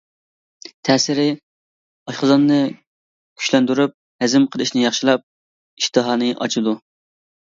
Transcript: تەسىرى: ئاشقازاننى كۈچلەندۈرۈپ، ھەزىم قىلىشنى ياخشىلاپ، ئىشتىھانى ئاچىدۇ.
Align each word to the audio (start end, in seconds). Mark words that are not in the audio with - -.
تەسىرى: 0.87 1.25
ئاشقازاننى 2.11 2.57
كۈچلەندۈرۈپ، 3.41 3.93
ھەزىم 4.25 4.47
قىلىشنى 4.55 4.83
ياخشىلاپ، 4.87 5.23
ئىشتىھانى 5.83 6.31
ئاچىدۇ. 6.47 6.75